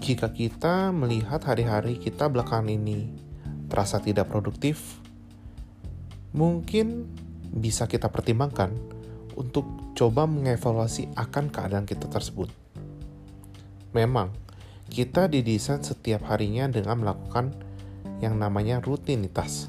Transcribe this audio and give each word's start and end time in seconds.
Jika 0.00 0.32
kita 0.32 0.96
melihat 0.96 1.44
hari-hari 1.44 2.00
kita 2.00 2.32
belakangan 2.32 2.72
ini 2.72 3.12
terasa 3.68 4.00
tidak 4.00 4.32
produktif, 4.32 4.96
mungkin 6.32 7.04
bisa 7.52 7.84
kita 7.84 8.08
pertimbangkan 8.08 8.72
untuk 9.36 9.68
coba 9.92 10.24
mengevaluasi 10.24 11.12
akan 11.20 11.52
keadaan 11.52 11.84
kita 11.84 12.08
tersebut. 12.08 12.48
Memang, 13.92 14.32
kita 14.88 15.28
didesain 15.28 15.84
setiap 15.84 16.32
harinya 16.32 16.64
dengan 16.72 17.04
melakukan 17.04 17.52
yang 18.24 18.40
namanya 18.40 18.80
rutinitas. 18.80 19.68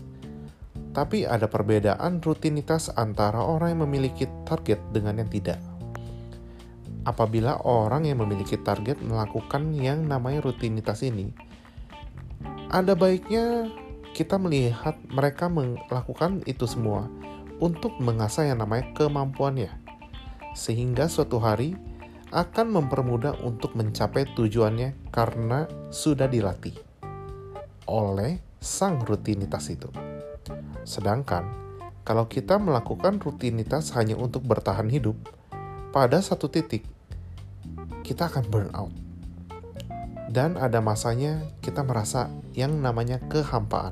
Tapi 0.95 1.27
ada 1.27 1.51
perbedaan 1.51 2.23
rutinitas 2.23 2.87
antara 2.95 3.43
orang 3.43 3.75
yang 3.75 3.83
memiliki 3.83 4.31
target 4.47 4.79
dengan 4.95 5.19
yang 5.19 5.27
tidak 5.27 5.70
apabila 7.03 7.57
orang 7.65 8.05
yang 8.05 8.21
memiliki 8.21 8.59
target 8.61 9.01
melakukan 9.01 9.73
yang 9.73 10.05
namanya 10.05 10.45
rutinitas 10.45 11.01
ini, 11.01 11.33
ada 12.69 12.93
baiknya 12.93 13.67
kita 14.11 14.35
melihat 14.37 14.99
mereka 15.09 15.47
melakukan 15.47 16.43
itu 16.45 16.67
semua 16.67 17.07
untuk 17.61 17.95
mengasah 18.01 18.49
yang 18.49 18.59
namanya 18.59 18.91
kemampuannya, 18.93 19.71
sehingga 20.53 21.07
suatu 21.07 21.39
hari 21.39 21.77
akan 22.31 22.79
mempermudah 22.79 23.43
untuk 23.43 23.75
mencapai 23.75 24.23
tujuannya 24.35 25.11
karena 25.11 25.67
sudah 25.91 26.31
dilatih 26.31 26.75
oleh 27.91 28.39
sang 28.63 29.03
rutinitas 29.03 29.67
itu. 29.67 29.91
Sedangkan 30.87 31.43
kalau 32.07 32.25
kita 32.31 32.55
melakukan 32.57 33.19
rutinitas 33.19 33.93
hanya 33.93 34.15
untuk 34.15 34.47
bertahan 34.47 34.87
hidup, 34.87 35.17
pada 35.91 36.23
satu 36.23 36.47
titik 36.47 36.87
kita 38.07 38.31
akan 38.31 38.47
burn 38.47 38.71
out. 38.71 38.91
Dan 40.31 40.55
ada 40.55 40.79
masanya 40.79 41.43
kita 41.59 41.83
merasa 41.83 42.31
yang 42.55 42.79
namanya 42.79 43.19
kehampaan. 43.27 43.91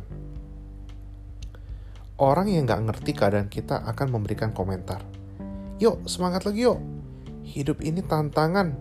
Orang 2.16 2.48
yang 2.48 2.64
gak 2.64 2.84
ngerti 2.88 3.12
keadaan 3.12 3.52
kita 3.52 3.84
akan 3.84 4.08
memberikan 4.16 4.56
komentar. 4.56 5.04
Yuk, 5.84 6.08
semangat 6.08 6.48
lagi 6.48 6.64
yuk. 6.64 6.80
Hidup 7.44 7.84
ini 7.84 8.00
tantangan. 8.00 8.76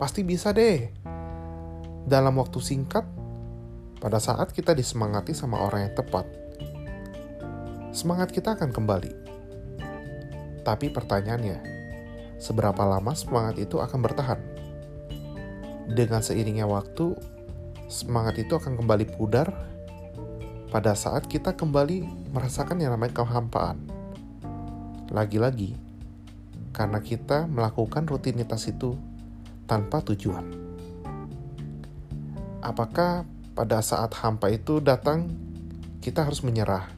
Pasti 0.00 0.24
bisa 0.24 0.56
deh. 0.56 0.88
Dalam 2.08 2.36
waktu 2.40 2.60
singkat, 2.60 3.04
pada 4.00 4.16
saat 4.16 4.56
kita 4.56 4.72
disemangati 4.72 5.36
sama 5.36 5.60
orang 5.60 5.88
yang 5.88 5.94
tepat, 5.96 6.24
semangat 7.92 8.32
kita 8.32 8.56
akan 8.56 8.72
kembali. 8.72 9.12
Tapi 10.64 10.88
pertanyaannya, 10.92 11.71
seberapa 12.42 12.82
lama 12.82 13.14
semangat 13.14 13.62
itu 13.62 13.78
akan 13.78 14.02
bertahan. 14.02 14.40
Dengan 15.86 16.18
seiringnya 16.26 16.66
waktu, 16.66 17.14
semangat 17.86 18.42
itu 18.42 18.58
akan 18.58 18.74
kembali 18.82 19.14
pudar 19.14 19.46
pada 20.74 20.98
saat 20.98 21.30
kita 21.30 21.54
kembali 21.54 22.02
merasakan 22.34 22.82
yang 22.82 22.98
namanya 22.98 23.22
kehampaan. 23.22 23.86
Lagi-lagi, 25.14 25.78
karena 26.74 26.98
kita 26.98 27.46
melakukan 27.46 28.10
rutinitas 28.10 28.66
itu 28.66 28.98
tanpa 29.70 30.02
tujuan. 30.02 30.42
Apakah 32.58 33.22
pada 33.54 33.78
saat 33.84 34.16
hampa 34.18 34.50
itu 34.50 34.82
datang, 34.82 35.30
kita 36.02 36.26
harus 36.26 36.42
menyerah? 36.42 36.90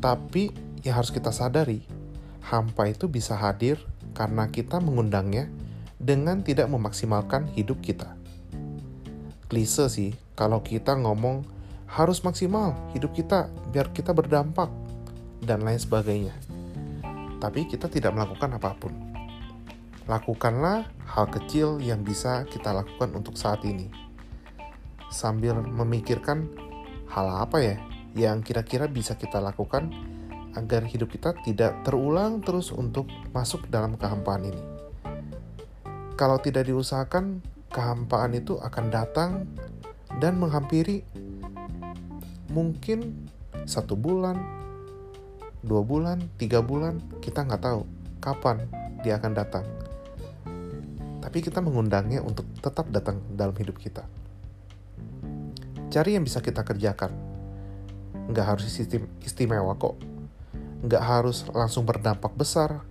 Tapi 0.00 0.48
yang 0.80 0.96
harus 0.96 1.12
kita 1.12 1.28
sadari, 1.28 1.99
hampa 2.40 2.88
itu 2.88 3.06
bisa 3.06 3.36
hadir 3.36 3.80
karena 4.16 4.48
kita 4.48 4.80
mengundangnya 4.82 5.48
dengan 6.00 6.40
tidak 6.40 6.72
memaksimalkan 6.72 7.46
hidup 7.52 7.78
kita. 7.84 8.16
Klise 9.50 9.90
sih, 9.92 10.12
kalau 10.38 10.64
kita 10.64 10.96
ngomong 10.96 11.44
harus 11.90 12.22
maksimal 12.22 12.72
hidup 12.94 13.10
kita 13.12 13.50
biar 13.74 13.90
kita 13.90 14.14
berdampak 14.14 14.70
dan 15.42 15.66
lain 15.66 15.80
sebagainya. 15.80 16.32
Tapi 17.40 17.66
kita 17.66 17.90
tidak 17.90 18.14
melakukan 18.14 18.56
apa 18.56 18.76
pun. 18.78 18.92
Lakukanlah 20.06 20.86
hal 21.06 21.26
kecil 21.28 21.82
yang 21.82 22.06
bisa 22.06 22.46
kita 22.46 22.70
lakukan 22.70 23.10
untuk 23.16 23.34
saat 23.34 23.64
ini. 23.66 23.90
Sambil 25.10 25.58
memikirkan 25.58 26.46
hal 27.10 27.26
apa 27.42 27.58
ya 27.58 27.76
yang 28.14 28.42
kira-kira 28.42 28.86
bisa 28.86 29.18
kita 29.18 29.42
lakukan 29.42 29.90
agar 30.58 30.82
hidup 30.82 31.14
kita 31.14 31.36
tidak 31.46 31.78
terulang 31.86 32.42
terus 32.42 32.74
untuk 32.74 33.06
masuk 33.30 33.70
dalam 33.70 33.94
kehampaan 33.94 34.50
ini. 34.50 34.62
Kalau 36.18 36.36
tidak 36.42 36.68
diusahakan, 36.68 37.40
kehampaan 37.70 38.34
itu 38.34 38.58
akan 38.58 38.86
datang 38.90 39.30
dan 40.18 40.36
menghampiri 40.36 41.06
mungkin 42.50 43.30
satu 43.64 43.94
bulan, 43.94 44.36
dua 45.62 45.86
bulan, 45.86 46.18
tiga 46.36 46.60
bulan, 46.60 46.98
kita 47.22 47.46
nggak 47.46 47.62
tahu 47.62 47.86
kapan 48.18 48.66
dia 49.06 49.16
akan 49.16 49.32
datang. 49.32 49.64
Tapi 51.20 51.38
kita 51.40 51.62
mengundangnya 51.62 52.20
untuk 52.24 52.48
tetap 52.58 52.90
datang 52.90 53.22
dalam 53.32 53.54
hidup 53.54 53.78
kita. 53.78 54.02
Cari 55.90 56.16
yang 56.18 56.24
bisa 56.26 56.42
kita 56.42 56.66
kerjakan. 56.66 57.12
Nggak 58.30 58.46
harus 58.46 58.66
istimewa 59.22 59.74
kok 59.74 60.09
nggak 60.80 61.04
harus 61.04 61.44
langsung 61.52 61.84
berdampak 61.84 62.32
besar. 62.36 62.84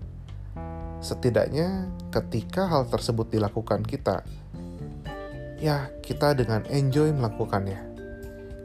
Setidaknya 1.00 1.88
ketika 2.12 2.68
hal 2.68 2.86
tersebut 2.92 3.32
dilakukan 3.32 3.82
kita, 3.88 4.22
ya 5.58 5.90
kita 6.04 6.36
dengan 6.36 6.68
enjoy 6.68 7.10
melakukannya. 7.16 7.88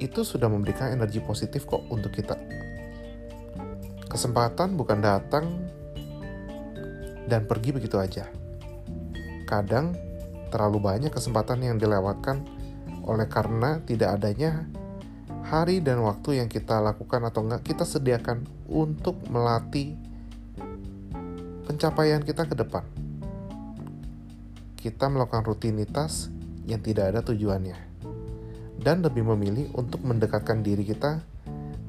Itu 0.03 0.27
sudah 0.27 0.51
memberikan 0.51 0.91
energi 0.91 1.23
positif 1.23 1.65
kok 1.65 1.87
untuk 1.89 2.11
kita. 2.11 2.35
Kesempatan 4.11 4.75
bukan 4.75 4.99
datang 4.99 5.45
dan 7.31 7.47
pergi 7.49 7.71
begitu 7.75 7.97
aja. 7.97 8.27
Kadang 9.47 9.95
terlalu 10.51 10.79
banyak 10.83 11.11
kesempatan 11.11 11.63
yang 11.63 11.77
dilewatkan 11.79 12.47
oleh 13.05 13.27
karena 13.27 13.83
tidak 13.85 14.21
adanya 14.21 14.67
hari 15.45 15.85
dan 15.85 16.01
waktu 16.01 16.41
yang 16.41 16.49
kita 16.49 16.81
lakukan 16.81 17.21
atau 17.29 17.45
enggak 17.45 17.63
kita 17.69 17.85
sediakan 17.85 18.49
untuk 18.65 19.21
melatih 19.29 19.93
pencapaian 21.69 22.25
kita 22.25 22.49
ke 22.49 22.55
depan. 22.57 22.85
Kita 24.81 25.09
melakukan 25.09 25.45
rutinitas 25.45 26.29
yang 26.65 26.81
tidak 26.81 27.13
ada 27.13 27.21
tujuannya 27.21 27.77
dan 28.81 29.01
lebih 29.01 29.25
memilih 29.25 29.73
untuk 29.77 30.05
mendekatkan 30.05 30.61
diri 30.61 30.85
kita 30.85 31.25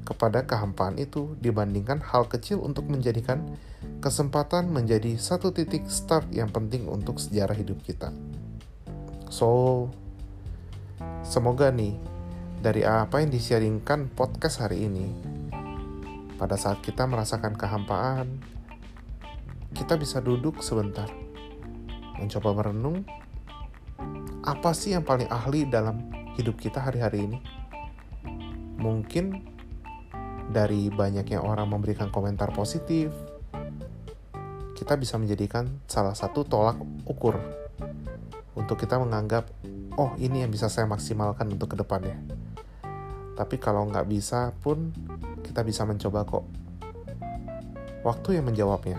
kepada 0.06 0.46
kehampaan 0.46 1.02
itu 1.02 1.34
dibandingkan 1.42 2.00
hal 2.00 2.30
kecil 2.30 2.62
untuk 2.62 2.86
menjadikan 2.88 3.42
kesempatan 4.00 4.70
menjadi 4.70 5.18
satu 5.18 5.50
titik 5.50 5.90
start 5.90 6.30
yang 6.30 6.54
penting 6.54 6.86
untuk 6.86 7.18
sejarah 7.18 7.58
hidup 7.58 7.82
kita. 7.82 8.14
So, 9.34 9.90
semoga 11.26 11.74
nih 11.74 11.98
dari 12.66 12.82
apa 12.82 13.22
yang 13.22 13.30
disiaringkan 13.30 14.10
podcast 14.18 14.66
hari 14.66 14.90
ini, 14.90 15.06
pada 16.34 16.58
saat 16.58 16.82
kita 16.82 17.06
merasakan 17.06 17.54
kehampaan, 17.54 18.42
kita 19.78 19.94
bisa 20.02 20.18
duduk 20.18 20.66
sebentar, 20.66 21.06
mencoba 22.18 22.58
merenung, 22.58 23.06
apa 24.42 24.74
sih 24.74 24.98
yang 24.98 25.06
paling 25.06 25.30
ahli 25.30 25.70
dalam 25.70 26.10
hidup 26.42 26.58
kita 26.58 26.82
hari-hari 26.82 27.30
ini? 27.30 27.38
Mungkin 28.82 29.46
dari 30.50 30.90
banyaknya 30.90 31.46
orang 31.46 31.70
memberikan 31.70 32.10
komentar 32.10 32.50
positif, 32.50 33.14
kita 34.74 34.98
bisa 34.98 35.22
menjadikan 35.22 35.70
salah 35.86 36.18
satu 36.18 36.42
tolak 36.42 36.82
ukur 37.06 37.38
untuk 38.58 38.82
kita 38.82 38.98
menganggap, 38.98 39.54
oh 40.02 40.18
ini 40.18 40.42
yang 40.42 40.50
bisa 40.50 40.66
saya 40.66 40.90
maksimalkan 40.90 41.46
untuk 41.54 41.70
ke 41.70 41.78
depannya. 41.78 42.45
Tapi 43.36 43.60
kalau 43.60 43.84
nggak 43.92 44.08
bisa 44.08 44.56
pun 44.64 44.96
kita 45.44 45.62
bisa 45.62 45.84
mencoba 45.84 46.24
kok. 46.24 46.48
Waktu 48.08 48.40
yang 48.40 48.48
menjawabnya. 48.48 48.98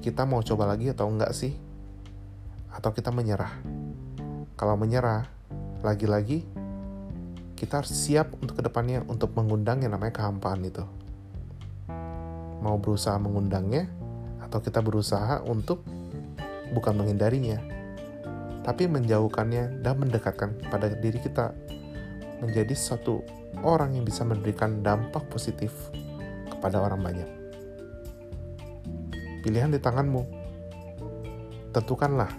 Kita 0.00 0.24
mau 0.24 0.40
coba 0.40 0.72
lagi 0.72 0.88
atau 0.88 1.06
enggak 1.12 1.36
sih? 1.36 1.52
Atau 2.72 2.96
kita 2.96 3.12
menyerah? 3.12 3.52
Kalau 4.56 4.74
menyerah, 4.80 5.28
lagi-lagi 5.84 6.42
kita 7.58 7.82
harus 7.82 7.90
siap 7.90 8.32
untuk 8.38 8.58
ke 8.58 8.62
depannya 8.62 9.02
untuk 9.10 9.34
mengundang 9.34 9.82
yang 9.82 9.92
namanya 9.92 10.14
kehampaan 10.14 10.62
itu. 10.62 10.86
Mau 12.62 12.78
berusaha 12.78 13.18
mengundangnya, 13.18 13.90
atau 14.38 14.64
kita 14.64 14.80
berusaha 14.80 15.44
untuk 15.44 15.84
bukan 16.72 16.94
menghindarinya, 16.96 17.58
tapi 18.64 18.88
menjauhkannya 18.88 19.84
dan 19.84 19.94
mendekatkan 19.98 20.56
pada 20.72 20.88
diri 20.88 21.20
kita 21.20 21.52
menjadi 22.38 22.74
satu 22.74 23.22
orang 23.62 23.98
yang 23.98 24.04
bisa 24.06 24.22
memberikan 24.22 24.82
dampak 24.82 25.26
positif 25.30 25.72
kepada 26.50 26.82
orang 26.82 27.00
banyak. 27.02 27.30
Pilihan 29.42 29.70
di 29.70 29.78
tanganmu. 29.78 30.22
Tentukanlah 31.70 32.32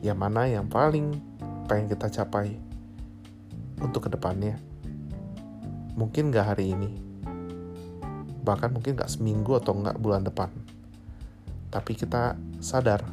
yang 0.00 0.16
mana 0.16 0.48
yang 0.48 0.66
paling 0.66 1.14
pengen 1.68 1.92
kita 1.92 2.08
capai 2.22 2.56
untuk 3.78 4.08
ke 4.08 4.10
depannya. 4.10 4.56
Mungkin 5.92 6.32
gak 6.32 6.56
hari 6.56 6.72
ini, 6.72 6.88
bahkan 8.42 8.72
mungkin 8.72 8.96
gak 8.96 9.12
seminggu 9.12 9.60
atau 9.60 9.76
gak 9.76 10.00
bulan 10.00 10.24
depan. 10.24 10.48
Tapi 11.68 11.92
kita 11.92 12.36
sadar 12.64 13.04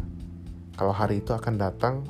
kalau 0.80 0.95
hari 0.95 1.19
itu 1.19 1.35
akan 1.35 1.59
datang 1.59 2.07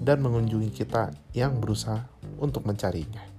dan 0.00 0.24
mengunjungi 0.24 0.72
kita 0.72 1.12
yang 1.36 1.60
berusaha 1.60 2.15
untuk 2.40 2.64
mencarinya. 2.64 3.35